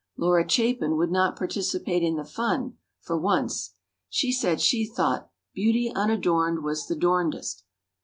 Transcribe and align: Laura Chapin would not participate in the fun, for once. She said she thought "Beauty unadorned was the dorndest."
Laura 0.17 0.49
Chapin 0.49 0.97
would 0.97 1.11
not 1.11 1.35
participate 1.37 2.01
in 2.01 2.15
the 2.15 2.25
fun, 2.25 2.75
for 3.01 3.15
once. 3.19 3.75
She 4.09 4.31
said 4.31 4.59
she 4.59 4.83
thought 4.83 5.29
"Beauty 5.53 5.91
unadorned 5.93 6.63
was 6.63 6.87
the 6.87 6.95
dorndest." 6.95 7.63